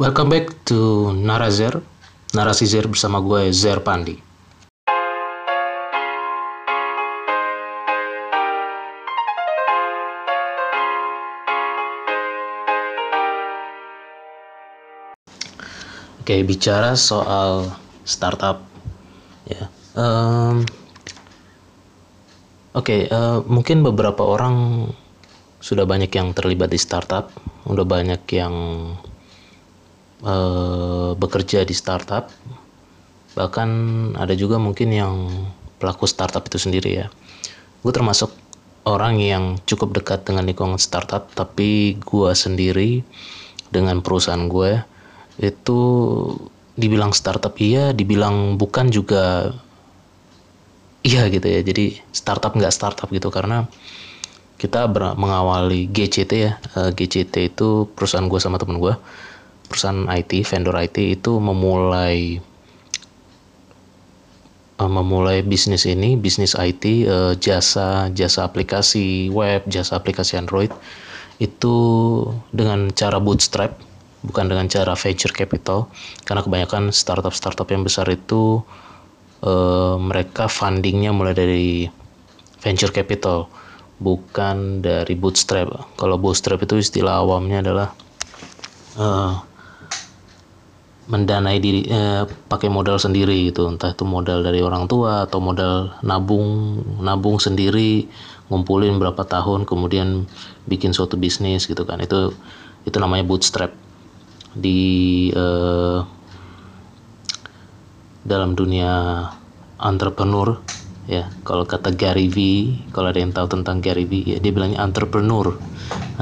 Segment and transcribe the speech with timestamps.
[0.00, 1.76] Welcome back to Narazer,
[2.32, 4.16] Narasi Zer bersama gue Zer Pandi.
[16.16, 17.68] Oke, bicara soal
[18.08, 18.64] startup,
[19.44, 19.68] ya.
[19.92, 20.64] Um,
[22.72, 24.88] Oke, eh, mungkin beberapa orang
[25.60, 27.28] sudah banyak yang terlibat di startup,
[27.68, 28.56] udah banyak yang
[30.24, 32.28] eh, bekerja di startup,
[33.34, 33.70] bahkan
[34.18, 35.14] ada juga mungkin yang
[35.80, 37.06] pelaku startup itu sendiri ya.
[37.80, 38.28] Gue termasuk
[38.84, 43.00] orang yang cukup dekat dengan lingkungan startup, tapi gue sendiri
[43.72, 44.82] dengan perusahaan gue
[45.40, 45.80] itu
[46.76, 49.56] dibilang startup iya, dibilang bukan juga
[51.00, 51.60] iya gitu ya.
[51.64, 53.64] Jadi startup nggak startup gitu karena
[54.60, 54.84] kita
[55.16, 56.60] mengawali GCT ya.
[56.76, 58.92] Eh, GCT itu perusahaan gue sama temen gue
[59.70, 62.42] perusahaan IT vendor IT itu memulai
[64.82, 70.74] uh, memulai bisnis ini bisnis IT eh, jasa jasa aplikasi web jasa aplikasi Android
[71.38, 71.76] itu
[72.50, 73.78] dengan cara bootstrap
[74.20, 75.88] bukan dengan cara venture capital.
[76.28, 78.60] Karena kebanyakan startup startup yang besar itu
[79.44, 81.88] uh, mereka fundingnya mulai dari
[82.60, 83.48] venture capital
[84.00, 85.96] bukan dari bootstrap.
[85.96, 87.88] Kalau bootstrap itu istilah awamnya adalah
[91.10, 93.66] mendanai diri uh, pakai modal sendiri gitu.
[93.66, 98.06] Entah itu modal dari orang tua atau modal nabung nabung sendiri
[98.46, 100.30] ngumpulin berapa tahun kemudian
[100.70, 101.98] bikin suatu bisnis gitu kan.
[101.98, 102.30] Itu
[102.86, 103.74] itu namanya bootstrap
[104.54, 106.06] di uh,
[108.22, 109.26] dalam dunia
[109.82, 110.62] entrepreneur
[111.10, 111.26] ya.
[111.42, 112.38] Kalau kata Gary V
[112.94, 115.58] kalau ada yang tahu tentang Gary V ya dia bilangnya entrepreneur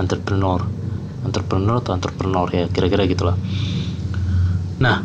[0.00, 0.64] entrepreneur.
[1.18, 3.36] Entrepreneur atau entrepreneur ya kira-kira gitulah
[4.78, 5.02] nah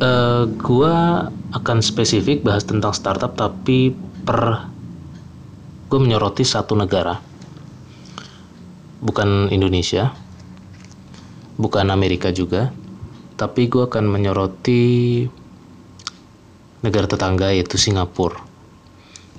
[0.00, 3.94] uh, gua akan spesifik bahas tentang startup tapi
[4.26, 4.66] per
[5.86, 7.22] gue menyoroti satu negara.
[8.98, 10.10] Bukan Indonesia
[11.54, 12.74] bukan Amerika juga
[13.38, 14.82] tapi gue akan menyoroti
[16.82, 18.42] negara tetangga yaitu Singapura.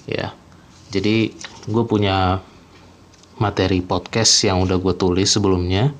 [0.07, 0.31] Ya
[0.95, 1.35] jadi
[1.67, 2.39] gue punya
[3.35, 5.91] materi podcast yang udah gue tulis sebelumnya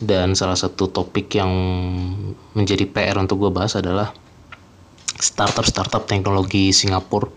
[0.00, 1.52] dan salah satu topik yang
[2.56, 4.16] menjadi PR untuk gue bahas adalah
[5.20, 7.28] startup-startup teknologi Singapura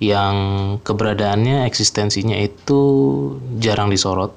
[0.00, 0.36] yang
[0.80, 2.80] keberadaannya eksistensinya itu
[3.60, 4.32] jarang disorot.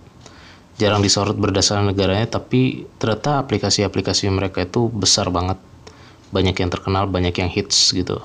[0.75, 5.55] Jarang disorot berdasarkan negaranya tapi ternyata aplikasi-aplikasi mereka itu besar banget.
[6.35, 8.19] Banyak yang terkenal banyak yang hits gitu.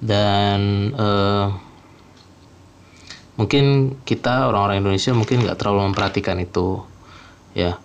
[0.00, 1.52] Dan uh,
[3.36, 6.80] mungkin kita orang-orang Indonesia mungkin nggak terlalu memperhatikan itu
[7.52, 7.76] ya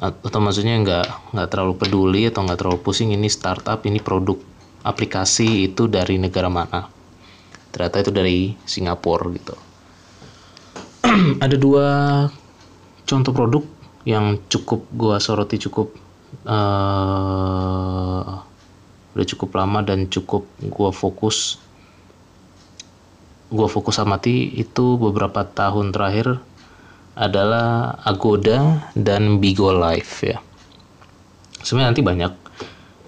[0.00, 4.40] atau maksudnya nggak nggak terlalu peduli atau nggak terlalu pusing ini startup ini produk
[4.80, 6.88] aplikasi itu dari negara mana.
[7.70, 9.54] Ternyata itu dari Singapura gitu.
[11.44, 11.86] Ada dua
[13.04, 13.62] contoh produk
[14.08, 15.92] yang cukup gua soroti cukup
[16.48, 18.40] uh,
[19.10, 21.58] udah cukup lama dan cukup gue fokus
[23.50, 26.38] gue fokus amati itu beberapa tahun terakhir
[27.18, 30.38] adalah Agoda dan Bigo Live ya.
[31.60, 32.32] Sebenarnya nanti banyak.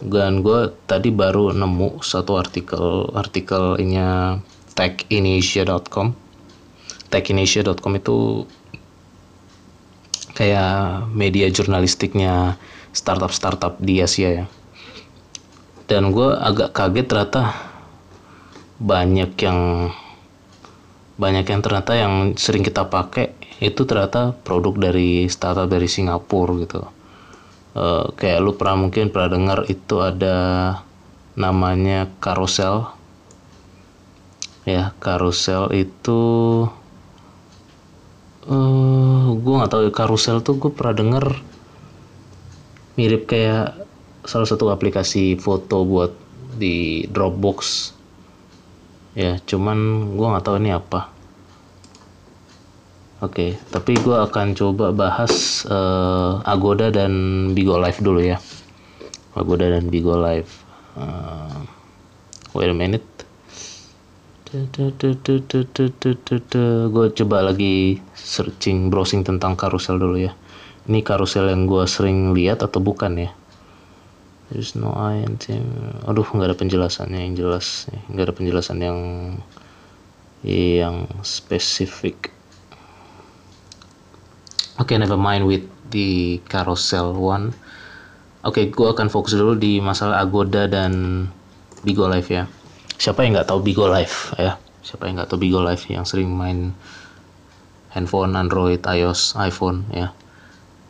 [0.02, 4.42] Dan gue tadi baru nemu satu artikel artikel artikelnya
[4.74, 6.18] techinesia.com
[7.12, 8.48] techinesia.com itu
[10.32, 12.56] kayak media jurnalistiknya
[12.96, 14.46] startup-startup di Asia ya.
[15.84, 17.52] Dan gue agak kaget ternyata
[18.80, 19.92] banyak yang
[21.20, 26.82] banyak yang ternyata yang sering kita pakai itu ternyata produk dari startup dari Singapura gitu.
[27.72, 30.36] Uh, kayak lu pernah mungkin pernah dengar itu ada
[31.38, 32.90] namanya Carousel.
[34.66, 36.20] Ya Carousel itu
[38.46, 41.24] uh, eh, gue nggak tahu Carousel tuh gue pernah denger
[42.98, 43.78] mirip kayak
[44.26, 46.12] salah satu aplikasi foto buat
[46.58, 47.90] di Dropbox.
[49.14, 49.78] Ya cuman
[50.18, 51.21] gue nggak tahu ini apa
[53.22, 57.12] oke okay, tapi gue akan coba bahas uh, Agoda dan
[57.54, 58.42] Bigo Live dulu ya.
[59.38, 60.50] Agoda dan Bigo Live.
[60.98, 61.64] Uh,
[62.52, 63.06] wait a minute.
[66.92, 70.36] Gue coba lagi searching browsing tentang karusel dulu ya.
[70.84, 73.32] Ini karusel yang gue sering lihat atau bukan ya?
[74.52, 75.40] There's no and
[76.04, 78.98] Aduh nggak ada penjelasannya yang jelas, nggak ada penjelasan yang
[80.44, 82.28] yang spesifik.
[84.82, 85.62] Okay, never mind with
[85.94, 87.54] the carousel one.
[88.42, 91.22] Oke, gue akan fokus dulu di masalah Agoda dan
[91.86, 92.50] Bigo Live ya.
[92.98, 94.58] Siapa yang nggak tahu Bigo Live ya?
[94.82, 96.74] Siapa yang nggak tahu Bigo Live yang sering main
[97.94, 100.10] handphone Android, iOS, iPhone ya?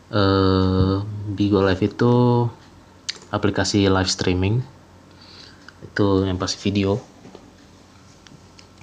[0.08, 1.04] Uh,
[1.36, 2.48] Bigo Live itu
[3.28, 4.64] aplikasi live streaming.
[5.84, 6.96] Itu yang pasti video.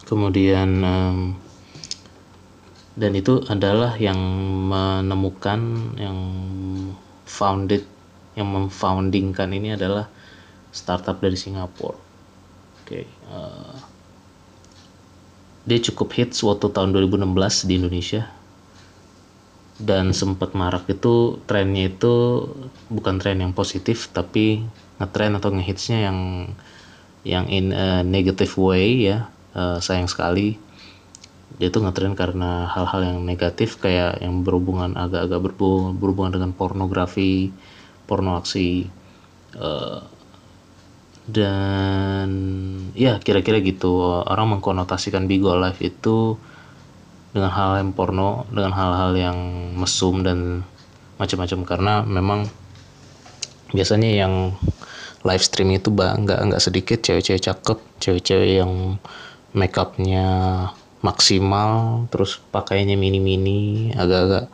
[0.05, 1.17] Kemudian um,
[2.99, 4.19] dan itu adalah yang
[4.67, 5.59] menemukan
[5.95, 6.19] yang
[7.23, 7.87] founded
[8.35, 10.11] yang memfoundingkan ini adalah
[10.75, 11.95] startup dari Singapura.
[11.95, 12.03] Oke,
[12.83, 13.75] okay, uh, eh,
[15.63, 18.23] dia cukup hits waktu tahun 2016 di Indonesia
[19.79, 22.45] dan sempat marak itu trennya itu
[22.91, 24.67] bukan tren yang positif tapi
[24.99, 26.19] ngetren atau ngehitsnya yang
[27.23, 30.59] yang in a negative way ya uh, sayang sekali
[31.59, 37.51] dia tuh ngetren karena hal-hal yang negatif kayak yang berhubungan agak-agak berhubungan, berhubungan dengan pornografi
[38.07, 38.87] porno aksi
[39.59, 39.99] uh,
[41.29, 42.29] dan
[42.95, 44.23] ya kira-kira gitu.
[44.23, 46.39] Orang mengkonotasikan Bigo Live itu
[47.35, 49.37] dengan hal yang porno dengan hal-hal yang
[49.77, 50.63] mesum dan
[51.21, 51.59] macam-macam.
[51.67, 52.49] Karena memang
[53.75, 54.55] biasanya yang
[55.27, 58.97] live stream itu nggak nggak sedikit cewek-cewek cakep cewek-cewek yang
[59.53, 60.25] make upnya
[60.99, 64.51] maksimal terus pakainya mini-mini agak-agak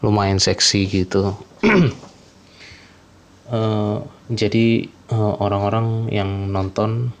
[0.00, 1.36] lumayan seksi gitu.
[3.48, 4.00] Uh,
[4.40, 7.12] jadi uh, orang-orang yang nonton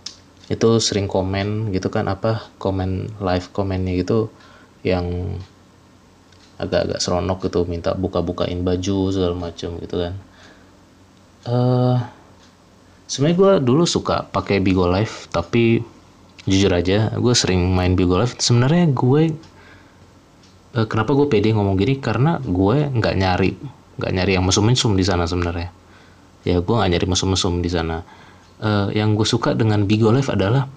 [0.52, 4.28] itu sering komen gitu kan apa komen live komennya gitu
[4.84, 5.40] yang
[6.60, 10.14] agak-agak seronok gitu minta buka-bukain baju segala macam gitu kan.
[11.44, 11.96] Uh,
[13.08, 15.84] sebenarnya gue dulu suka pakai Bigo Live tapi
[16.44, 19.32] jujur aja gue sering main Bigo Live sebenarnya gue
[20.74, 22.02] uh, kenapa gue pede ngomong gini?
[22.02, 23.52] Karena gue nggak nyari
[23.94, 25.70] nggak nyari yang mesum-mesum di sana sebenarnya.
[26.44, 28.04] Ya gue gak nyari mesum-mesum di sana.
[28.60, 30.68] Uh, yang gue suka dengan Bigo Live adalah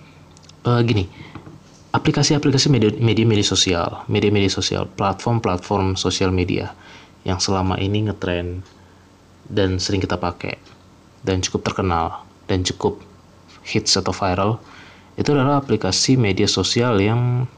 [0.65, 1.05] uh, gini
[1.95, 6.73] aplikasi-aplikasi media, media sosial media-media sosial platform-platform sosial media
[7.23, 8.61] yang selama ini ngetrend
[9.47, 10.59] dan sering kita pakai
[11.23, 12.99] dan cukup terkenal dan cukup
[13.63, 14.59] hits atau viral
[15.17, 17.49] itu adalah aplikasi media sosial yang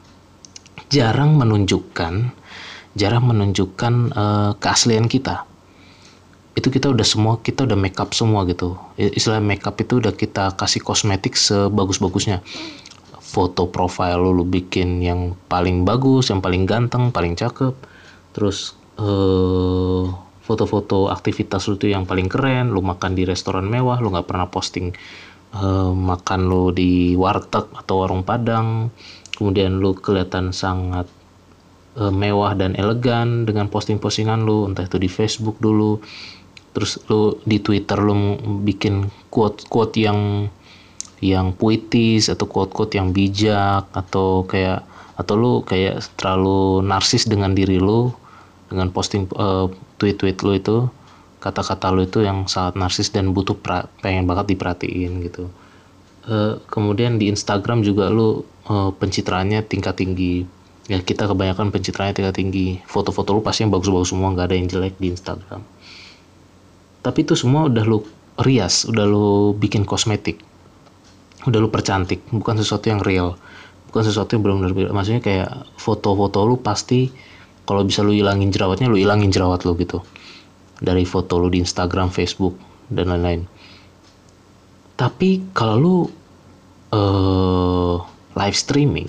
[0.90, 2.40] jarang menunjukkan
[2.98, 5.46] jarang menunjukkan uh, keaslian kita.
[6.58, 8.76] Itu kita udah semua kita udah make up semua gitu.
[8.98, 12.42] Istilah make up itu udah kita kasih kosmetik sebagus-bagusnya.
[13.22, 17.78] Foto profile lu, lu bikin yang paling bagus yang paling ganteng paling cakep.
[18.34, 20.10] Terus uh,
[20.44, 24.50] foto-foto aktivitas lu tuh yang paling keren lu makan di restoran mewah lu nggak pernah
[24.50, 24.90] posting
[25.56, 28.94] uh, makan lu di warteg atau warung padang
[29.38, 31.08] kemudian lu kelihatan sangat
[31.98, 36.02] uh, mewah dan elegan dengan posting-postingan lu entah itu di Facebook dulu
[36.76, 40.52] terus lu di Twitter lu bikin quote-quote yang
[41.20, 44.86] yang puitis atau quote-quote yang bijak atau kayak
[45.20, 48.14] atau lu kayak terlalu narsis dengan diri lu
[48.72, 49.68] dengan posting uh,
[50.00, 50.78] tweet-tweet lu itu
[51.40, 55.48] kata-kata lu itu yang sangat narsis dan butuh pra, pengen banget diperhatiin gitu.
[56.28, 60.44] Uh, kemudian di Instagram juga lu uh, pencitraannya tingkat tinggi.
[60.92, 62.68] Ya kita kebanyakan pencitraannya tingkat tinggi.
[62.86, 65.64] Foto-foto lu pasti yang bagus-bagus semua nggak ada yang jelek di Instagram.
[67.00, 68.04] Tapi itu semua udah lu
[68.44, 70.44] rias udah lu bikin kosmetik.
[71.48, 73.40] Udah lu percantik bukan sesuatu yang real.
[73.90, 75.50] Bukan sesuatu yang benar-benar maksudnya kayak
[75.80, 77.10] foto-foto lu pasti
[77.64, 80.02] kalau bisa lu hilangin jerawatnya lu hilangin jerawat lu gitu
[80.80, 82.56] dari foto lu di Instagram Facebook
[82.92, 83.44] dan lain-lain.
[85.00, 85.98] Tapi kalau lu
[86.92, 87.96] uh,
[88.36, 89.08] live streaming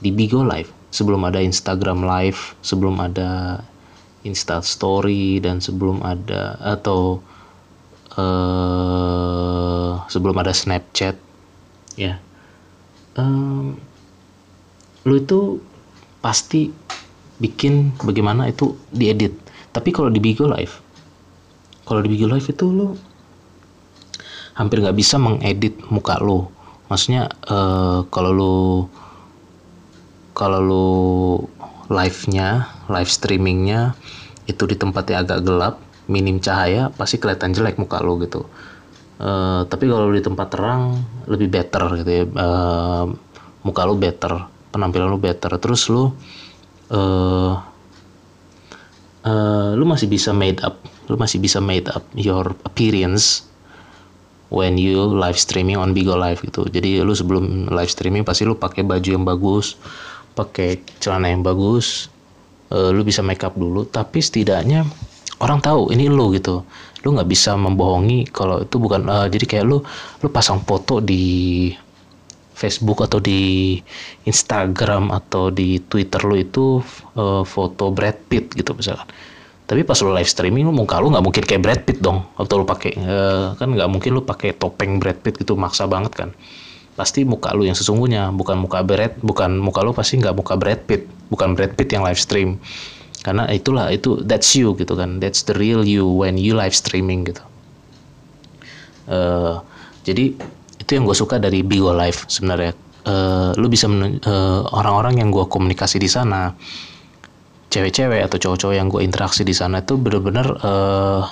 [0.00, 3.60] di Bigo Live sebelum ada Instagram Live sebelum ada
[4.24, 7.20] Insta Story dan sebelum ada atau
[8.16, 11.16] uh, sebelum ada Snapchat
[11.98, 12.16] ya
[13.18, 13.74] um,
[15.06, 15.58] lu itu
[16.18, 16.70] pasti
[17.38, 19.34] bikin bagaimana itu diedit
[19.72, 20.80] tapi kalau di Bigo Live
[21.84, 22.94] kalau di Bigo Live itu lu
[24.58, 26.48] hampir nggak bisa mengedit muka lu
[26.90, 28.56] maksudnya uh, kalau lu
[30.38, 30.86] kalau lu
[31.90, 33.98] live-nya, live streamingnya
[34.46, 35.74] itu di tempat yang agak gelap,
[36.06, 38.46] minim cahaya, pasti kelihatan jelek muka lo gitu.
[39.18, 43.10] Uh, tapi kalau di tempat terang lebih better gitu ya, uh,
[43.66, 45.58] muka lo better, penampilan lo better.
[45.58, 46.14] Terus lo,
[46.94, 47.52] uh,
[49.24, 50.78] uh, lu masih bisa made up,
[51.10, 53.46] lo masih bisa made up your appearance
[54.52, 56.68] when you live streaming on Bigo Live gitu.
[56.68, 59.74] Jadi lu sebelum live streaming pasti lu pakai baju yang bagus,
[60.38, 62.06] pakai celana yang bagus
[62.70, 64.86] uh, lu bisa make up dulu tapi setidaknya
[65.42, 66.62] orang tahu ini lu gitu
[67.02, 69.78] lu nggak bisa membohongi kalau itu bukan uh, jadi kayak lu
[70.22, 71.70] lu pasang foto di
[72.58, 73.78] Facebook atau di
[74.26, 76.82] Instagram atau di Twitter lu itu
[77.14, 79.06] uh, foto Brad Pitt gitu misalkan.
[79.68, 82.58] Tapi pas lu live streaming lu muka lu nggak mungkin kayak Brad Pitt dong atau
[82.58, 86.34] lu pakai uh, kan nggak mungkin lu pakai topeng Brad Pitt gitu maksa banget kan.
[86.98, 90.82] Pasti muka lu yang sesungguhnya bukan muka Brad bukan muka lu pasti nggak muka Brad
[90.82, 92.58] Pitt bukan Brad Pitt yang live stream.
[93.22, 97.22] Karena itulah itu that's you gitu kan that's the real you when you live streaming
[97.22, 97.44] gitu.
[99.06, 99.62] Uh,
[100.02, 100.32] jadi
[100.88, 102.72] itu yang gue suka dari Bigo Live sebenarnya.
[103.04, 106.56] Uh, lu bisa uh, orang-orang yang gue komunikasi di sana
[107.68, 111.24] cewek-cewek atau cowok-cowok yang gue interaksi di sana itu benar-benar uh,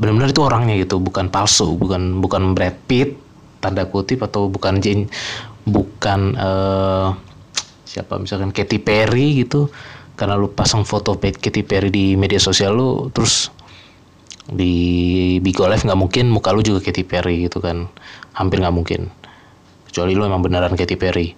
[0.00, 3.20] benar-benar itu orangnya gitu bukan palsu bukan bukan Brad Pitt
[3.60, 5.12] tanda kutip atau bukan Jane
[5.68, 7.12] bukan uh,
[7.84, 9.68] siapa misalkan Katy Perry gitu.
[10.14, 13.48] Karena lu pasang foto Katy Perry di media sosial lu terus
[14.50, 14.74] di
[15.38, 17.86] Bigo Live nggak mungkin muka lu juga Katy Perry gitu kan.
[18.34, 19.06] Hampir nggak mungkin.
[19.86, 21.32] Kecuali lu emang beneran Katy Perry.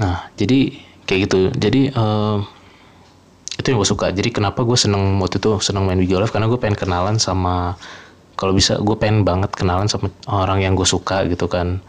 [0.00, 0.76] Nah jadi
[1.08, 1.38] kayak gitu.
[1.56, 2.44] Jadi uh,
[3.56, 4.12] itu yang gue suka.
[4.12, 7.80] Jadi kenapa gue seneng waktu itu seneng main Bigo Live karena gue pengen kenalan sama
[8.38, 11.80] kalau bisa gue pengen banget kenalan sama orang yang gue suka gitu kan.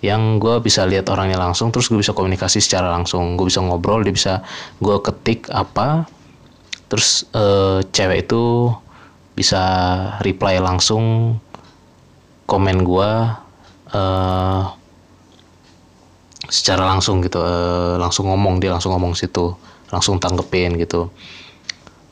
[0.00, 3.36] Yang gue bisa lihat orangnya langsung terus gue bisa komunikasi secara langsung.
[3.36, 4.46] Gue bisa ngobrol dia bisa
[4.78, 6.08] gue ketik apa.
[6.88, 8.72] Terus uh, cewek itu
[9.40, 9.62] bisa
[10.20, 11.36] reply langsung
[12.44, 13.10] komen gue
[13.96, 14.62] uh,
[16.52, 19.56] secara langsung gitu uh, langsung ngomong dia langsung ngomong situ
[19.88, 21.08] langsung tanggepin gitu.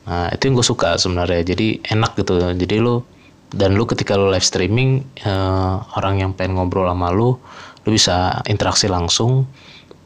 [0.09, 2.41] Nah itu yang gue suka sebenarnya jadi enak gitu.
[2.57, 3.05] Jadi lo
[3.53, 7.37] dan lu ketika lu live streaming uh, orang yang pengen ngobrol sama lu
[7.85, 9.45] lu bisa interaksi langsung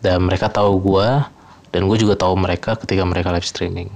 [0.04, 1.08] dan mereka tahu gue
[1.72, 3.90] dan gue juga tahu mereka ketika mereka live streaming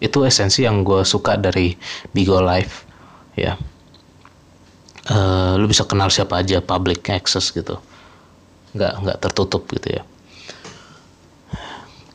[0.00, 1.76] itu esensi yang gue suka dari
[2.16, 2.88] Bigo Live
[3.36, 3.54] ya.
[5.10, 7.76] Uh, lu bisa kenal siapa aja public access gitu.
[8.72, 10.02] Nggak nggak tertutup gitu ya.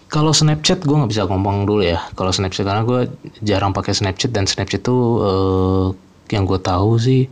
[0.09, 1.99] Kalau Snapchat gue nggak bisa ngomong dulu ya.
[2.15, 3.11] Kalau Snapchat karena gue
[3.43, 5.87] jarang pakai Snapchat dan Snapchat itu uh,
[6.33, 7.29] yang gue tahu sih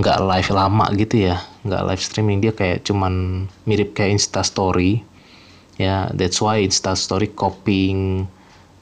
[0.00, 1.44] nggak live lama gitu ya.
[1.62, 5.04] Nggak live streaming dia kayak cuman mirip kayak Insta Story.
[5.76, 8.24] Ya that's why Insta Story copying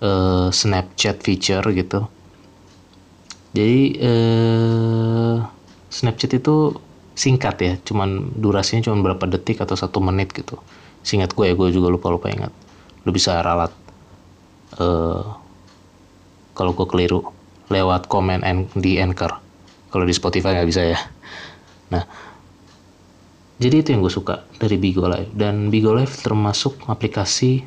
[0.05, 2.05] uh, Snapchat feature gitu.
[3.57, 5.41] Jadi uh,
[5.89, 6.77] Snapchat itu
[7.15, 10.61] singkat ya cuman durasinya cuma berapa detik atau satu menit gitu.
[11.07, 12.53] Singkat gue ya gue juga lupa lupa ingat.
[13.09, 13.73] Lu bisa ralat
[14.77, 15.39] uh,
[16.53, 17.25] kalau gue keliru
[17.73, 18.45] lewat komen
[18.77, 19.41] di Anchor.
[19.89, 20.99] Kalau di Spotify nggak bisa ya.
[21.95, 22.05] Nah
[23.55, 25.31] jadi itu yang gue suka dari Bigo Live.
[25.31, 27.63] Dan Bigo Live termasuk aplikasi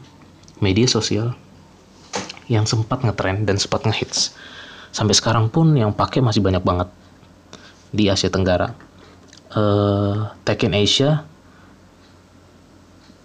[0.60, 1.32] media sosial
[2.48, 4.36] yang sempat ngetrend dan sempat ngehits.
[4.96, 6.90] Sampai sekarang pun yang pakai masih banyak banget
[7.92, 8.72] di Asia Tenggara.
[9.52, 11.24] Uh, Tech in Asia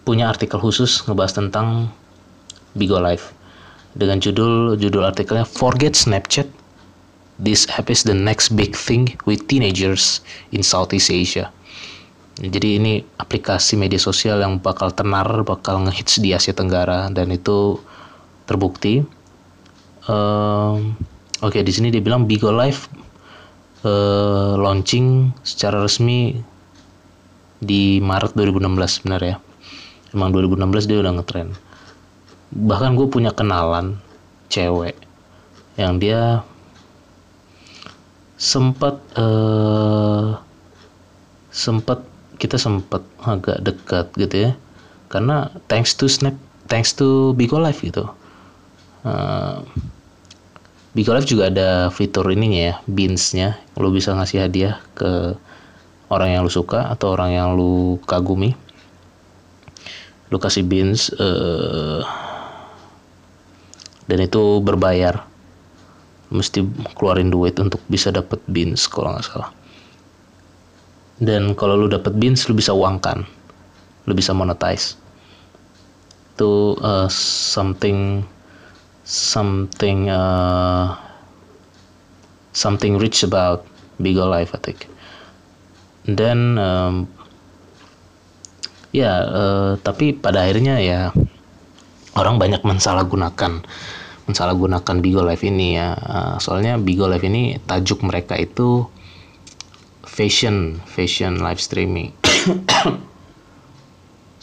[0.02, 1.90] punya artikel khusus ngebahas tentang
[2.74, 3.34] Bigo Live
[3.92, 6.48] dengan judul judul artikelnya Forget Snapchat.
[7.42, 10.22] This app is the next big thing with teenagers
[10.54, 11.50] in Southeast Asia.
[12.38, 17.10] Jadi ini aplikasi media sosial yang bakal tenar, bakal ngehits di Asia Tenggara.
[17.12, 17.76] Dan itu
[18.52, 19.00] terbukti.
[20.04, 20.92] Um,
[21.42, 22.86] Oke, okay, di sini dia bilang Bigo Live
[23.82, 26.38] uh, launching secara resmi
[27.58, 29.36] di Maret 2016 benar ya.
[30.14, 31.50] Emang 2016 dia udah ngetren.
[32.54, 33.98] Bahkan gue punya kenalan
[34.54, 34.94] cewek
[35.74, 36.46] yang dia
[38.38, 40.38] sempat uh,
[41.50, 42.06] sempat
[42.38, 44.52] kita sempat agak dekat gitu ya
[45.10, 46.34] karena thanks to snap
[46.70, 48.06] thanks to Bigo Live gitu
[49.06, 49.62] uh,
[50.92, 53.56] Bigo Live juga ada fitur ininya ya beansnya.
[53.80, 55.32] Lo bisa ngasih hadiah ke
[56.12, 58.52] orang yang lu suka atau orang yang lu kagumi.
[60.28, 62.04] Lu kasih beans uh,
[64.04, 65.24] dan itu berbayar.
[66.28, 66.64] Mesti
[66.96, 69.48] keluarin duit untuk bisa dapat beans kalau nggak salah.
[71.16, 73.24] Dan kalau lu dapat beans lu bisa uangkan.
[74.04, 75.00] Lu bisa monetize.
[76.36, 78.28] Itu uh, something
[79.02, 80.94] something uh,
[82.52, 83.66] something rich about
[83.98, 84.86] Bigo Life I think
[86.06, 87.06] dan um,
[88.90, 91.00] ya uh, tapi pada akhirnya ya
[92.16, 93.64] orang banyak mensalahgunakan
[94.26, 95.98] mensalahgunakan Bigo Live ini ya.
[95.98, 98.86] Uh, soalnya Bigo Live ini tajuk mereka itu
[100.06, 102.14] fashion, fashion live streaming.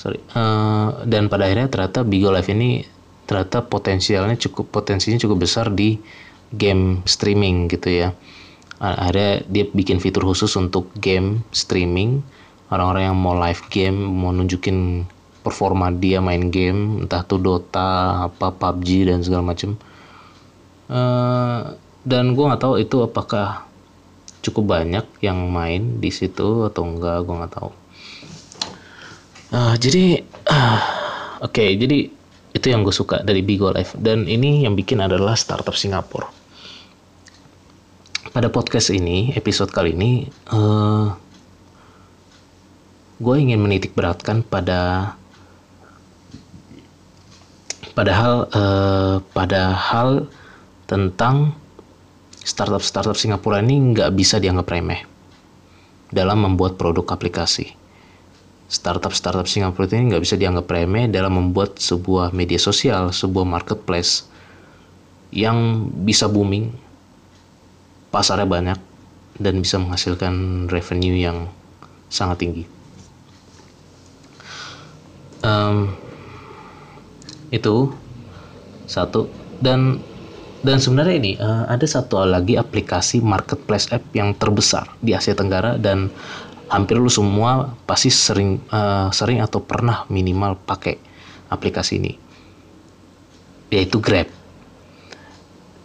[0.01, 0.19] Sorry.
[0.31, 2.83] Uh, dan pada akhirnya ternyata Bigo Live ini
[3.29, 6.01] ternyata potensialnya cukup potensinya cukup besar di
[6.49, 8.09] game streaming gitu ya.
[8.81, 12.25] Akhirnya dia bikin fitur khusus untuk game streaming.
[12.73, 15.05] Orang-orang yang mau live game mau nunjukin
[15.45, 19.77] performa dia main game entah itu Dota apa PUBG dan segala macem.
[20.89, 23.69] Uh, dan gue nggak tahu itu apakah
[24.41, 27.71] cukup banyak yang main di situ atau enggak gue nggak tahu.
[29.53, 30.81] Uh, jadi uh,
[31.45, 32.18] oke okay, jadi
[32.55, 36.29] itu yang gue suka dari Bigo Live dan ini yang bikin adalah startup Singapura
[38.29, 41.13] pada podcast ini episode kali ini uh,
[43.19, 45.13] gue ingin menitik beratkan pada
[47.97, 50.29] padahal uh, padahal
[50.87, 51.53] tentang
[52.39, 55.05] startup-startup Singapura ini nggak bisa dianggap remeh
[56.09, 57.78] dalam membuat produk aplikasi.
[58.69, 64.29] Startup-startup Singapura ini nggak bisa dianggap remeh dalam membuat sebuah media sosial, sebuah marketplace
[65.33, 66.69] yang bisa booming,
[68.13, 68.79] pasarnya banyak,
[69.41, 71.49] dan bisa menghasilkan revenue yang
[72.13, 72.63] sangat tinggi.
[75.41, 75.95] Um,
[77.49, 77.89] itu
[78.85, 79.31] satu
[79.63, 80.03] dan
[80.59, 85.79] dan sebenarnya ini uh, ada satu lagi aplikasi marketplace app yang terbesar di Asia Tenggara
[85.79, 86.11] dan
[86.69, 91.01] hampir lu semua pasti sering uh, sering atau pernah minimal pakai
[91.49, 92.13] aplikasi ini
[93.69, 94.25] yaitu Grab.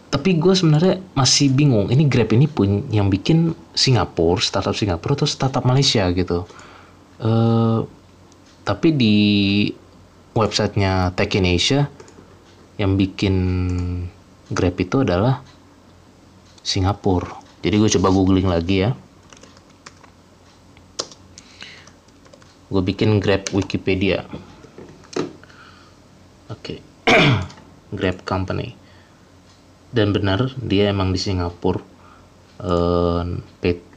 [0.09, 5.29] Tapi gue sebenarnya masih bingung ini Grab ini pun yang bikin Singapura startup Singapura atau
[5.29, 6.49] startup Malaysia gitu.
[7.21, 7.85] Uh,
[8.64, 9.17] tapi di
[10.33, 11.88] websitenya Tech in Asia
[12.81, 13.35] yang bikin
[14.53, 15.45] Grab itu adalah
[16.64, 17.41] Singapura.
[17.61, 18.97] Jadi gue coba googling lagi ya.
[22.75, 24.26] Gue bikin Grab Wikipedia.
[26.50, 26.83] Oke.
[27.07, 27.23] Okay.
[27.99, 28.75] Grab Company.
[29.95, 31.78] Dan benar dia emang di Singapura.
[32.59, 33.38] Uh,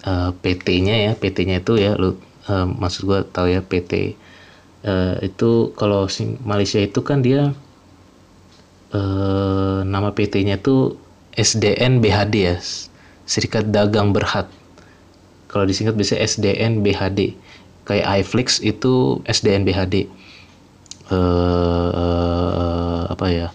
[0.05, 2.17] uh, PT-nya ya, PT-nya itu ya lu
[2.49, 4.17] uh, maksud gue tahu ya PT
[4.85, 6.05] uh, itu kalau
[6.41, 7.53] Malaysia itu kan dia
[8.93, 10.95] eh, nama PT-nya itu
[11.35, 12.55] SDN BHD ya,
[13.27, 14.47] Serikat Dagang Berhad.
[15.47, 17.35] Kalau disingkat biasanya SDN BHD.
[17.87, 19.95] Kayak iFlix itu SDN BHD.
[21.07, 23.47] Eh, eh, apa ya?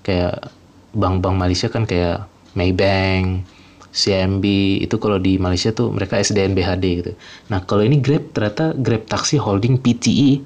[0.00, 0.48] Kayak
[0.96, 2.24] bank-bank Malaysia kan kayak
[2.56, 3.44] Maybank,
[3.92, 4.44] CMB
[4.82, 7.12] itu kalau di Malaysia tuh mereka SDN BHD gitu.
[7.52, 10.40] Nah kalau ini Grab ternyata Grab Taxi Holding PTE,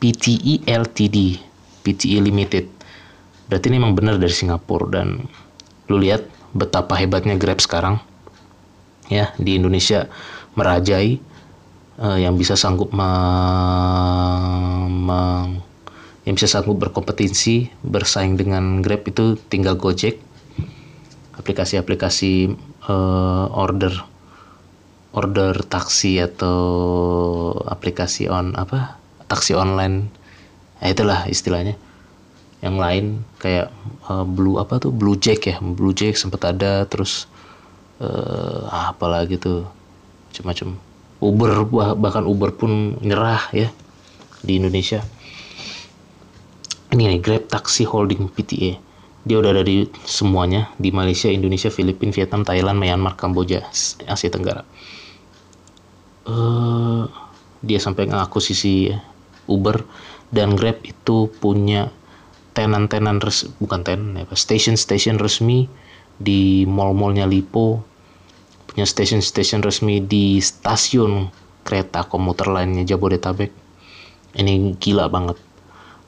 [0.00, 1.38] PTE Ltd,
[1.82, 2.66] PTE Limited
[3.52, 5.28] berarti ini emang benar dari Singapura dan
[5.92, 6.24] lu lihat
[6.56, 8.00] betapa hebatnya Grab sekarang
[9.12, 10.08] ya di Indonesia
[10.56, 11.20] merajai
[12.00, 13.10] uh, yang bisa sanggup me,
[14.88, 15.20] me,
[16.24, 20.22] yang bisa sanggup berkompetisi bersaing dengan Grab itu tinggal Gojek.
[21.36, 22.54] Aplikasi-aplikasi
[22.86, 23.92] uh, order
[25.12, 26.56] order taksi atau
[27.68, 28.96] aplikasi on apa
[29.28, 30.08] taksi online.
[30.80, 31.76] Ya itulah istilahnya.
[32.62, 33.04] Yang lain
[33.42, 33.74] kayak
[34.06, 34.94] uh, blue apa tuh?
[34.94, 35.58] Blue jack ya.
[35.58, 37.26] Blue jack sempat ada terus
[37.98, 39.66] uh, apa lagi tuh?
[40.30, 40.91] Macam-macam
[41.22, 43.70] Uber bahkan Uber pun nyerah ya
[44.42, 45.06] di Indonesia
[46.92, 48.76] ini nih Grab Taxi Holding PTA
[49.22, 53.62] dia udah ada di semuanya di Malaysia, Indonesia, Filipina, Vietnam, Thailand, Myanmar, Kamboja,
[54.10, 54.66] Asia Tenggara.
[56.26, 57.06] Uh,
[57.62, 58.90] dia sampai ngakuisisi
[59.46, 59.86] Uber
[60.34, 61.90] dan Grab itu punya
[62.52, 65.66] tenan-tenan res bukan tenan ya station-station resmi
[66.18, 67.80] di mall-mallnya Lipo
[68.70, 71.28] punya station-station resmi di stasiun
[71.62, 73.52] kereta komuter lainnya Jabodetabek.
[74.32, 75.36] Ini gila banget.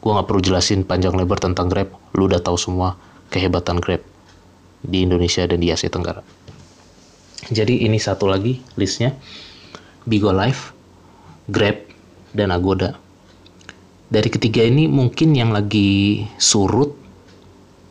[0.01, 1.93] Gua nggak perlu jelasin panjang lebar tentang Grab.
[2.17, 2.97] Lu udah tahu semua
[3.29, 4.01] kehebatan Grab
[4.81, 6.25] di Indonesia dan di Asia Tenggara.
[7.53, 9.13] Jadi ini satu lagi listnya.
[10.09, 10.73] Bigo Live
[11.53, 11.77] Grab
[12.33, 12.97] dan Agoda.
[14.09, 16.97] Dari ketiga ini mungkin yang lagi surut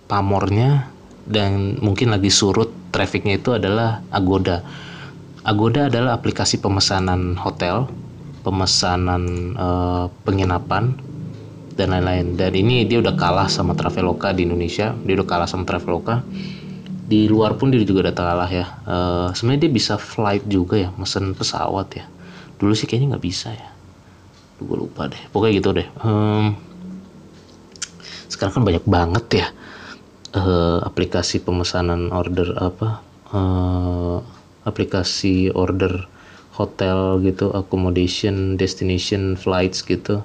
[0.10, 0.90] pamornya
[1.30, 4.62] dan mungkin lagi surut trafficnya itu adalah Agoda.
[5.44, 7.90] Agoda adalah aplikasi pemesanan hotel,
[8.46, 10.94] pemesanan uh, penginapan
[11.74, 12.38] dan lain-lain.
[12.38, 14.94] Dan ini dia udah kalah sama Traveloka di Indonesia.
[15.04, 16.22] Dia udah kalah sama Traveloka.
[17.04, 18.66] Di luar pun dia juga udah kalah ya.
[18.86, 22.06] Uh, Sebenarnya dia bisa flight juga ya, mesen pesawat ya.
[22.62, 23.74] Dulu sih kayaknya nggak bisa ya
[24.64, 26.56] gue lupa deh pokoknya gitu deh um,
[28.32, 29.48] sekarang kan banyak banget ya
[30.34, 34.20] uh, aplikasi pemesanan order apa uh,
[34.66, 36.10] aplikasi order
[36.54, 40.22] hotel gitu accommodation destination flights gitu.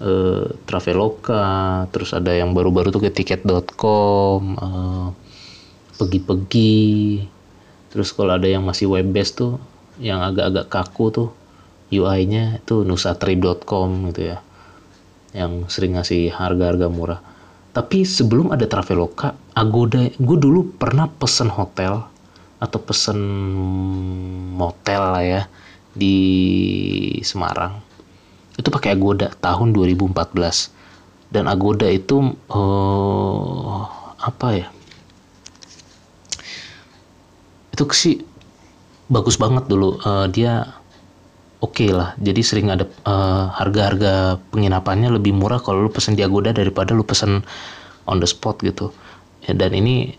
[0.00, 5.08] Uh, Traveloka terus ada yang baru-baru tuh ke tiket.com uh,
[6.00, 7.26] pergi-pergi.
[7.90, 9.60] Terus kalau ada yang masih web based tuh
[10.00, 11.28] yang agak-agak kaku tuh
[11.90, 14.38] UI-nya itu nusatrip.com gitu ya.
[15.36, 17.20] Yang sering ngasih harga-harga murah
[17.70, 22.02] tapi sebelum ada Traveloka Agoda gue dulu pernah pesen hotel
[22.60, 23.18] atau pesen
[24.58, 25.42] motel lah ya
[25.94, 26.16] di
[27.22, 27.78] Semarang.
[28.58, 33.80] Itu pakai Agoda tahun 2014 dan Agoda itu uh,
[34.18, 34.68] apa ya?
[37.70, 38.20] Itu sih
[39.06, 40.02] bagus banget dulu.
[40.02, 40.79] Uh, dia
[41.60, 42.16] oke okay lah.
[42.16, 47.04] Jadi sering ada uh, harga-harga penginapannya lebih murah kalau lu pesen di Agoda daripada lu
[47.04, 47.44] pesen
[48.08, 48.90] on the spot gitu.
[49.44, 50.16] Ya, dan ini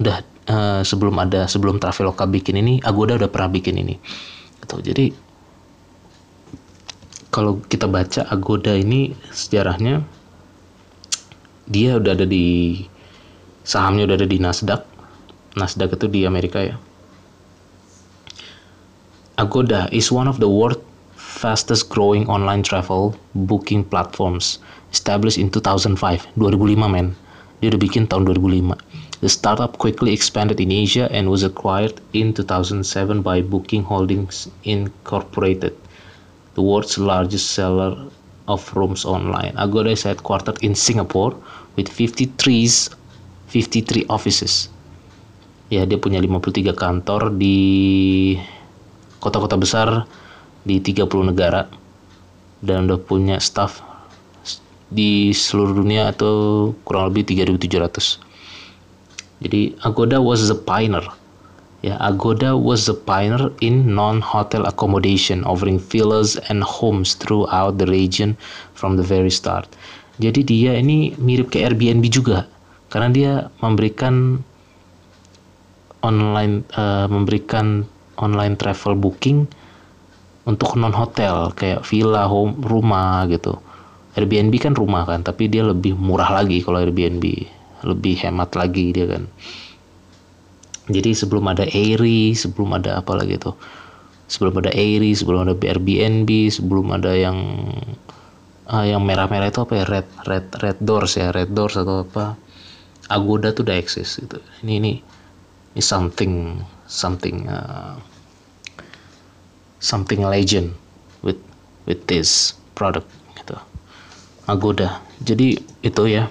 [0.00, 4.00] udah uh, sebelum ada sebelum Traveloka bikin ini Agoda udah pernah bikin ini.
[4.64, 4.76] Gitu.
[4.80, 5.06] Jadi
[7.30, 10.02] kalau kita baca Agoda ini sejarahnya
[11.70, 12.82] dia udah ada di
[13.62, 14.82] sahamnya udah ada di Nasdaq.
[15.54, 16.89] Nasdaq itu di Amerika ya
[19.40, 20.84] Agoda is one of the world
[21.16, 24.58] fastest growing online travel booking platforms
[24.92, 27.16] established in 2005 2005 men
[27.64, 32.36] dia udah bikin tahun 2005 the startup quickly expanded in Asia and was acquired in
[32.36, 35.72] 2007 by Booking Holdings Incorporated
[36.52, 37.96] the world's largest seller
[38.44, 39.56] of rooms online.
[39.56, 41.32] Agoda is headquartered in Singapore
[41.76, 42.36] with 53
[43.48, 44.68] 53 offices.
[45.70, 48.36] Ya, dia punya 53 kantor di
[49.20, 49.88] kota-kota besar
[50.64, 51.68] di 30 negara
[52.60, 53.80] dan udah punya staff
[54.90, 58.18] di seluruh dunia atau kurang lebih 3700.
[59.40, 61.06] Jadi Agoda was the pioneer
[61.80, 68.36] Ya, Agoda was the pioneer in non-hotel accommodation, offering villas and homes throughout the region
[68.76, 69.64] from the very start.
[70.20, 72.44] Jadi dia ini mirip ke Airbnb juga,
[72.92, 73.32] karena dia
[73.64, 74.44] memberikan
[76.04, 77.88] online uh, memberikan
[78.20, 79.48] online travel booking
[80.44, 83.56] untuk non hotel kayak villa, home, rumah gitu.
[84.18, 87.24] Airbnb kan rumah kan, tapi dia lebih murah lagi kalau Airbnb,
[87.86, 89.24] lebih hemat lagi dia kan.
[90.90, 93.54] Jadi sebelum ada Airy sebelum ada apa lagi tuh?
[94.26, 97.38] Sebelum ada Airy sebelum ada Airbnb sebelum ada yang
[98.66, 99.84] uh, yang merah-merah itu apa ya?
[99.86, 101.30] Red red red doors ya?
[101.30, 102.34] Red doors atau apa?
[103.06, 104.42] Agoda tuh udah eksis gitu.
[104.66, 104.92] Ini ini
[105.78, 106.58] ini something
[106.90, 107.94] something uh,
[109.80, 110.76] something legend
[111.24, 111.40] with
[111.88, 113.08] with this product
[113.40, 113.56] gitu.
[114.46, 116.28] Agoda jadi itu ya.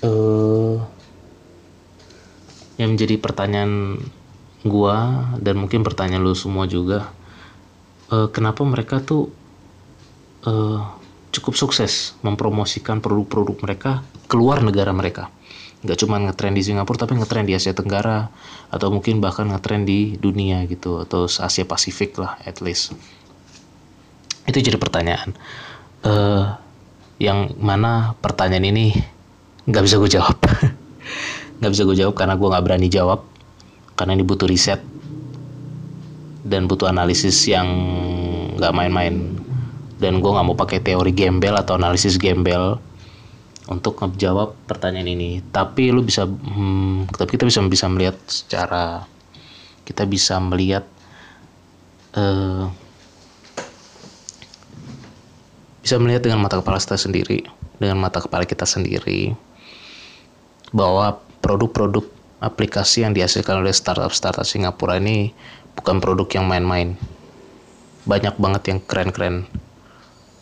[0.00, 0.80] Uh,
[2.80, 4.00] yang menjadi pertanyaan
[4.64, 7.12] gua dan mungkin pertanyaan lu semua juga
[8.08, 9.28] uh, kenapa mereka tuh
[10.48, 10.80] uh,
[11.30, 13.90] cukup sukses mempromosikan produk-produk mereka
[14.32, 15.28] keluar negara mereka
[15.80, 18.28] nggak cuma ngetrend di Singapura tapi ngetrend di Asia Tenggara
[18.68, 22.92] atau mungkin bahkan ngetrend di dunia gitu atau Asia Pasifik lah at least.
[24.44, 25.32] Itu jadi pertanyaan.
[26.00, 26.56] Uh,
[27.20, 28.96] yang mana pertanyaan ini
[29.68, 30.36] nggak bisa gue jawab.
[31.60, 33.20] Nggak bisa gue jawab karena gue nggak berani jawab
[33.92, 34.80] karena ini butuh riset
[36.40, 37.68] dan butuh analisis yang
[38.56, 39.36] nggak main-main.
[40.00, 42.80] Dan gue nggak mau pakai teori gembel atau analisis gembel
[43.70, 49.06] untuk menjawab pertanyaan ini tapi lu bisa hmm, tapi kita bisa bisa melihat secara
[49.86, 50.84] kita bisa melihat
[52.18, 52.66] uh,
[55.80, 57.46] bisa melihat dengan mata kepala kita sendiri
[57.80, 59.32] dengan mata kepala kita sendiri
[60.74, 62.04] bahwa produk-produk
[62.40, 65.32] aplikasi yang dihasilkan oleh startup-startup Singapura ini
[65.76, 66.96] bukan produk yang main-main.
[68.08, 69.44] Banyak banget yang keren-keren.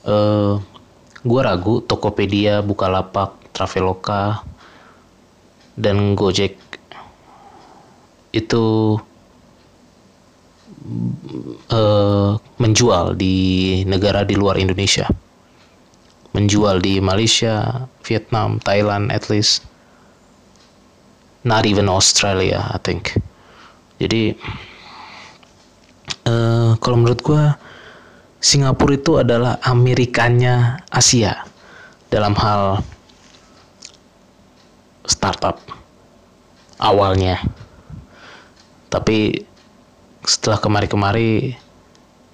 [0.06, 0.62] Uh,
[1.28, 4.40] gue ragu Tokopedia, Bukalapak, Traveloka,
[5.76, 6.56] dan Gojek.
[8.32, 8.96] Itu
[11.68, 13.36] uh, menjual di
[13.84, 15.04] negara di luar Indonesia.
[16.32, 19.64] Menjual di Malaysia, Vietnam, Thailand at least.
[21.44, 23.16] Not even Australia I think.
[23.98, 24.36] Jadi
[26.28, 27.44] uh, kalau menurut gue
[28.38, 31.42] Singapura itu adalah Amerikanya Asia
[32.06, 32.86] dalam hal
[35.02, 35.58] startup
[36.78, 37.42] awalnya.
[38.88, 39.42] Tapi
[40.22, 41.58] setelah kemari-kemari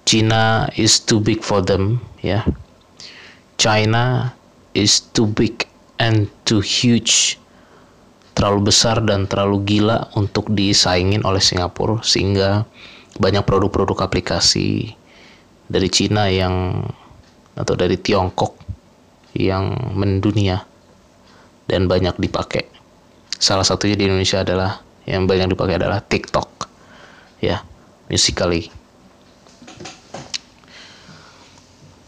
[0.05, 2.45] China is too big for them ya.
[3.57, 4.29] China
[4.77, 5.65] is too big
[5.97, 7.41] and too huge.
[8.37, 12.67] Terlalu besar dan terlalu gila untuk disaingin oleh Singapura sehingga
[13.17, 14.93] banyak produk-produk aplikasi
[15.65, 16.85] dari Cina yang
[17.55, 18.59] atau dari Tiongkok
[19.35, 20.63] yang mendunia
[21.65, 22.67] dan banyak dipakai.
[23.35, 26.49] Salah satunya di Indonesia adalah yang banyak dipakai adalah TikTok
[27.43, 27.61] ya
[28.09, 28.71] musically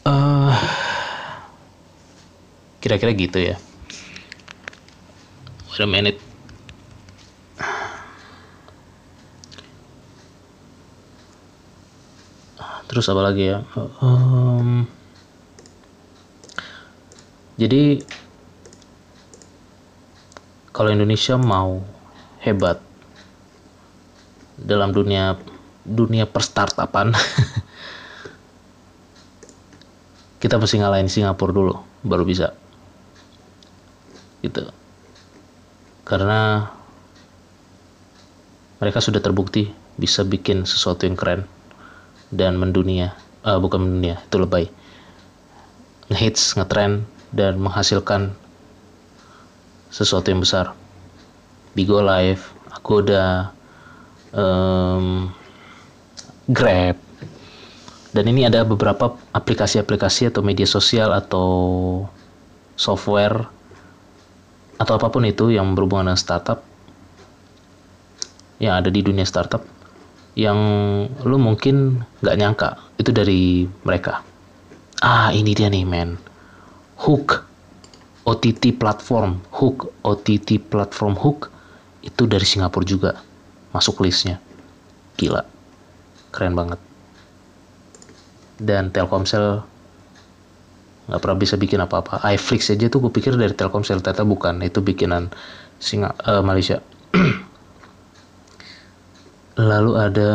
[0.07, 0.55] uh,
[2.81, 3.55] kira-kira gitu ya.
[5.77, 6.36] Wait a
[12.97, 13.61] terus apa lagi ya?
[14.01, 14.89] Um,
[17.61, 18.01] jadi
[20.73, 21.85] kalau Indonesia mau
[22.41, 22.81] hebat
[24.57, 25.37] dalam dunia
[25.85, 27.13] dunia perstartupan
[30.41, 32.57] kita mesti ngalahin Singapura dulu baru bisa.
[34.41, 34.73] Gitu.
[36.01, 36.65] Karena
[38.81, 39.69] mereka sudah terbukti
[40.01, 41.56] bisa bikin sesuatu yang keren
[42.33, 43.15] dan mendunia
[43.47, 44.65] uh, bukan mendunia itu lebay.
[46.11, 48.35] Ngehits ngetrend dan menghasilkan
[49.91, 50.75] sesuatu yang besar.
[51.75, 53.51] Bigo Live Agoda
[54.35, 55.31] um,
[56.51, 56.95] Grab.
[58.15, 61.49] Dan ini ada beberapa aplikasi-aplikasi atau media sosial atau
[62.73, 63.45] software
[64.77, 66.61] atau apa pun itu yang berhubungan dengan startup
[68.57, 69.61] yang ada di dunia startup
[70.37, 70.59] yang
[71.25, 72.69] lu mungkin nggak nyangka
[73.01, 74.21] itu dari mereka.
[75.01, 76.13] Ah ini dia nih men,
[77.01, 77.41] Hook
[78.29, 81.49] OTT platform, Hook OTT platform Hook
[82.05, 83.11] itu dari Singapura juga
[83.73, 84.37] masuk listnya.
[85.17, 85.41] Gila,
[86.29, 86.77] keren banget.
[88.61, 89.65] Dan Telkomsel
[91.09, 92.21] nggak pernah bisa bikin apa-apa.
[92.37, 94.61] iFlix aja tuh gue pikir dari Telkomsel, ternyata bukan.
[94.61, 95.33] Itu bikinan
[95.81, 96.77] Singa uh, Malaysia.
[99.57, 100.31] lalu ada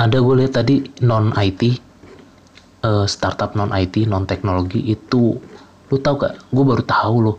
[0.00, 5.36] ada gue lihat tadi non IT uh, eh, startup non IT non teknologi itu
[5.86, 6.40] lu tau gak?
[6.50, 7.38] Gue baru tahu loh.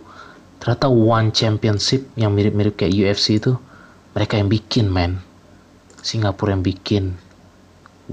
[0.62, 3.58] Ternyata one championship yang mirip-mirip kayak UFC itu
[4.13, 5.17] mereka yang bikin man
[6.06, 7.17] Singapura yang bikin.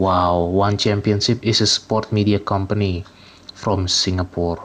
[0.00, 3.04] Wow one championship is a sport media company
[3.52, 4.64] from Singapore.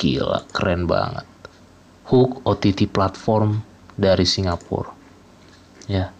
[0.00, 1.31] Gila keren banget
[2.12, 3.56] Hook OTT platform
[3.96, 4.92] dari Singapura.
[5.88, 6.12] Ya.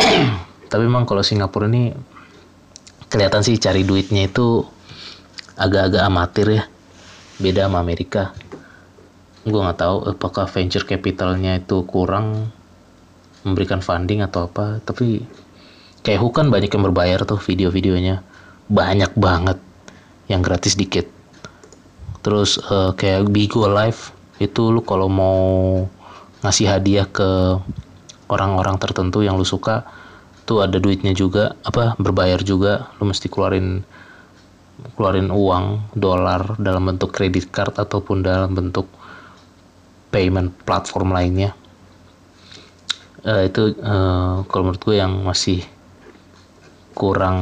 [0.72, 1.92] Tapi memang kalau Singapura ini
[3.12, 4.64] kelihatan sih cari duitnya itu
[5.60, 6.64] agak-agak amatir ya.
[7.36, 8.32] Beda sama Amerika.
[9.44, 12.48] Gue nggak tahu apakah venture capitalnya itu kurang
[13.44, 14.80] memberikan funding atau apa.
[14.80, 15.20] Tapi
[16.00, 18.24] kayak Hook kan banyak yang berbayar tuh video-videonya.
[18.72, 19.60] Banyak banget
[20.32, 21.04] yang gratis dikit.
[22.24, 25.40] Terus uh, kayak Bigo Live itu lu kalau mau
[26.44, 27.58] ngasih hadiah ke
[28.28, 29.86] orang-orang tertentu yang lu suka
[30.46, 32.92] tuh ada duitnya juga apa berbayar juga.
[33.00, 33.82] Lu mesti keluarin
[34.94, 38.86] keluarin uang dolar dalam bentuk kredit card ataupun dalam bentuk
[40.12, 41.56] payment platform lainnya.
[43.26, 45.66] Uh, itu uh, kalau menurut gue yang masih
[46.94, 47.40] kurang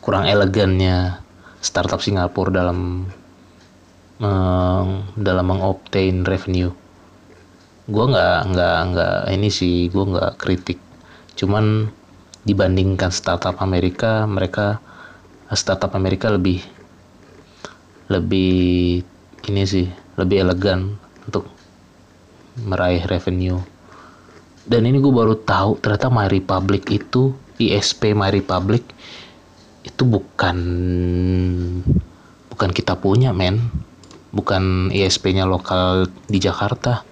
[0.00, 1.18] kurang elegannya
[1.60, 3.10] startup Singapura dalam
[5.16, 6.68] dalam mengobtain revenue.
[7.88, 10.78] Gue nggak nggak nggak ini sih gue nggak kritik.
[11.34, 11.88] Cuman
[12.44, 14.80] dibandingkan startup Amerika mereka
[15.56, 16.60] startup Amerika lebih
[18.12, 19.00] lebih
[19.48, 19.88] ini sih
[20.20, 21.48] lebih elegan untuk
[22.60, 23.58] meraih revenue.
[24.68, 28.84] Dan ini gue baru tahu ternyata My Republic itu ISP My Republic
[29.80, 30.56] itu bukan
[32.52, 33.72] bukan kita punya men
[34.30, 37.02] bukan ISP-nya lokal di Jakarta.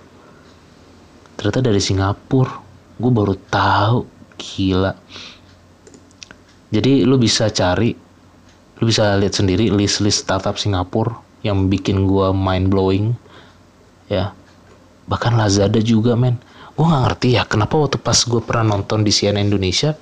[1.38, 2.58] Ternyata dari Singapura.
[2.98, 4.00] Gue baru tahu.
[4.38, 4.92] Gila.
[6.70, 7.90] Jadi lu bisa cari
[8.78, 13.18] lu bisa lihat sendiri list-list startup Singapura yang bikin gue mind blowing
[14.06, 14.30] ya.
[15.10, 16.38] Bahkan Lazada juga men.
[16.78, 19.98] Gue nggak ngerti ya kenapa waktu pas gue pernah nonton di CNN Indonesia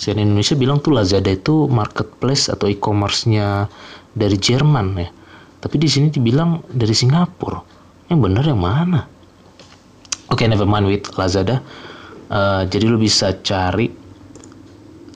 [0.00, 3.68] CNN Indonesia bilang tuh Lazada itu marketplace atau e-commerce-nya
[4.16, 5.12] dari Jerman ya
[5.60, 7.60] tapi di sini dibilang dari Singapura.
[8.08, 9.00] Yang benar yang mana?
[10.32, 11.62] Oke okay, never mind with Lazada.
[12.30, 13.90] Uh, jadi lu bisa cari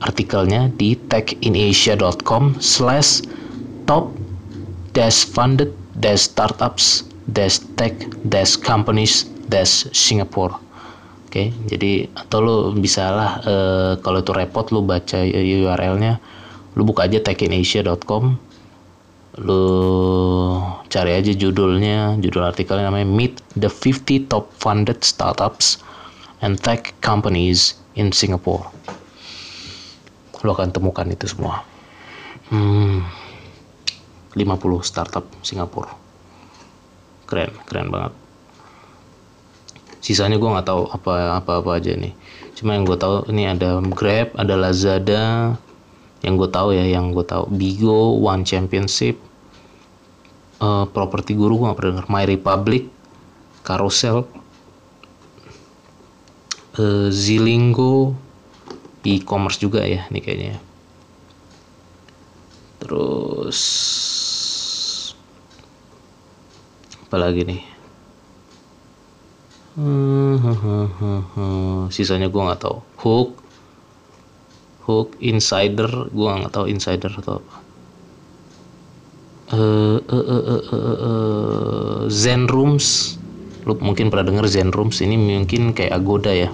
[0.04, 3.24] artikelnya di techinasia.com slash
[3.88, 4.12] top
[4.92, 7.96] dash funded dash startups dash tech
[8.28, 14.68] dash companies dash Singapore oke okay, jadi atau lu bisa lah uh, kalau itu repot
[14.70, 16.20] lu baca URL-nya
[16.76, 18.36] lu buka aja techinasia.com
[19.34, 19.66] lu
[20.86, 25.82] cari aja judulnya judul artikelnya namanya Meet the 50 Top Funded Startups
[26.38, 28.62] and Tech Companies in Singapore.
[30.46, 31.66] Lu akan temukan itu semua.
[32.52, 33.02] Hmm,
[34.36, 35.90] 50 startup Singapura.
[37.24, 38.12] Keren keren banget.
[40.04, 42.12] Sisanya gue nggak tahu apa apa apa aja nih.
[42.52, 45.56] Cuma yang gue tahu ini ada Grab ada Lazada.
[46.20, 49.16] Yang gue tahu ya yang gue tahu Bigo One Championship
[50.64, 52.08] uh, Property Guru gue nggak pernah denger.
[52.08, 52.88] My Republic
[53.60, 54.24] Carousel
[56.80, 58.16] uh, Zilingo
[59.04, 60.56] e-commerce juga ya nih kayaknya
[62.80, 63.60] terus
[67.04, 67.62] apa lagi nih?
[71.88, 72.78] Sisanya gue nggak tahu.
[73.00, 73.28] Hook
[74.84, 77.63] hook insider gue nggak tahu insider atau apa
[79.54, 79.98] uh,
[82.10, 83.18] Zen Rooms.
[83.64, 86.52] Lu mungkin pernah denger Zen Rooms ini mungkin kayak Agoda ya.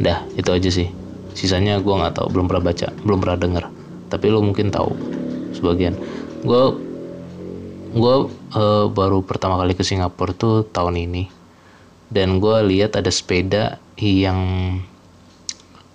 [0.00, 0.88] Dah itu aja sih.
[1.32, 3.64] Sisanya gue nggak tahu belum pernah baca belum pernah denger.
[4.10, 4.92] Tapi lo mungkin tahu
[5.56, 5.96] sebagian.
[6.44, 6.76] Gue
[7.90, 8.14] gue
[8.54, 11.30] uh, baru pertama kali ke Singapura tuh tahun ini.
[12.10, 14.40] Dan gue lihat ada sepeda yang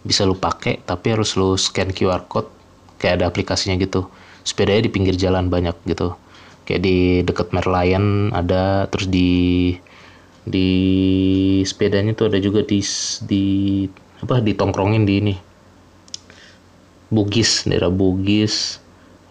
[0.06, 2.48] bisa lu pakai tapi harus lu scan QR code
[3.02, 4.06] kayak ada aplikasinya gitu
[4.46, 6.14] sepedanya di pinggir jalan banyak gitu.
[6.70, 9.74] Kayak di deket Merlion ada terus di
[10.46, 10.70] di
[11.66, 12.80] sepedanya tuh ada juga di
[13.26, 13.46] di
[14.22, 15.36] apa ditongkrongin di ini.
[17.10, 18.80] Bugis daerah Bugis.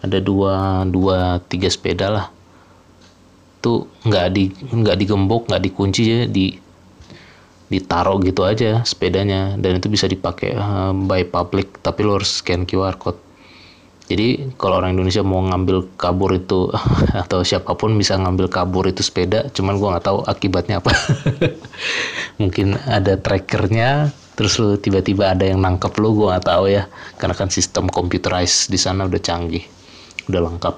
[0.03, 2.27] Ada dua dua tiga sepeda lah.
[3.63, 6.19] Tuh nggak di nggak digembok nggak dikunci ya.
[6.29, 6.59] Di
[7.71, 9.57] ditaruh gitu aja sepedanya.
[9.57, 13.24] Dan itu bisa dipakai uh, by public tapi lo harus scan QR code
[14.05, 16.69] jadi kalau orang Indonesia mau ngambil kabur itu
[17.25, 20.93] atau siapa pun bisa ngambil kabur itu sepeda, cuman gua nggak tahu akibatnya apa.
[22.41, 26.85] Mungkin ada trackernya, terus lu tiba-tiba ada yang nangkep lu, gua nggak tahu ya.
[27.17, 29.65] Karena kan sistem computerized di sana udah canggih,
[30.29, 30.75] udah lengkap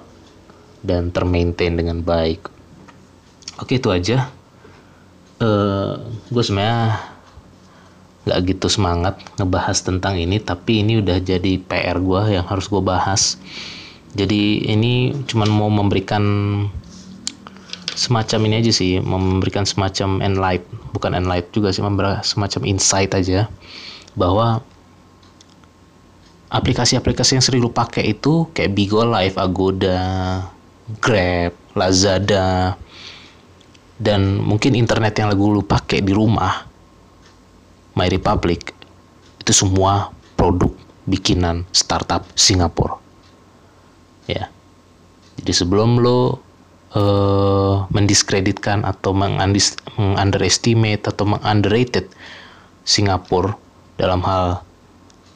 [0.88, 2.48] dan termaintain dengan baik.
[3.60, 4.32] Oke itu aja.
[5.38, 6.02] Uh,
[6.34, 6.98] gue sebenarnya
[8.28, 12.84] nggak gitu semangat ngebahas tentang ini tapi ini udah jadi PR gue yang harus gue
[12.84, 13.40] bahas.
[14.14, 16.24] Jadi ini cuman mau memberikan
[17.98, 20.62] semacam ini aja sih memberikan semacam enlight
[20.94, 23.50] bukan enlight juga sih memberikan semacam insight aja
[24.14, 24.62] bahwa
[26.54, 30.46] aplikasi-aplikasi yang sering lu pakai itu kayak Bigo Live, Agoda,
[31.02, 32.78] Grab, Lazada
[33.98, 36.70] dan mungkin internet yang lagu lu pakai di rumah
[37.98, 38.78] My Republic
[39.42, 40.70] itu semua produk
[41.10, 43.02] bikinan startup Singapura.
[44.30, 44.54] Ya.
[45.42, 46.38] Jadi sebelum lo
[46.94, 52.06] uh, mendiskreditkan atau mengunderestimate atau mengunderrated
[52.86, 53.58] Singapura
[53.98, 54.62] dalam hal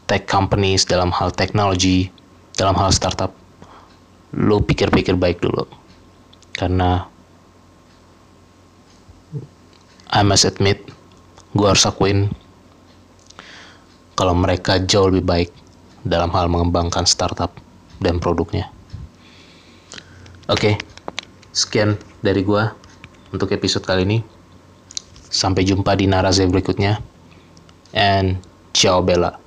[0.05, 2.13] tech companies, dalam hal teknologi,
[2.59, 3.33] dalam hal startup,
[4.37, 5.65] lo pikir-pikir baik dulu.
[6.53, 7.09] Karena
[10.11, 10.83] I must admit,
[11.55, 12.27] gue harus akuin
[14.15, 15.49] kalau mereka jauh lebih baik
[16.05, 17.53] dalam hal mengembangkan startup
[18.01, 18.69] dan produknya.
[20.49, 20.75] Oke,
[21.53, 22.73] sekian dari gua
[23.31, 24.19] untuk episode kali ini.
[25.31, 26.99] Sampai jumpa di narasi berikutnya.
[27.95, 28.39] And
[28.75, 29.40] ciao Bella.